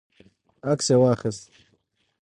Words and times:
عکس 0.71 0.87
یې 0.91 0.95
واخیست. 1.01 1.41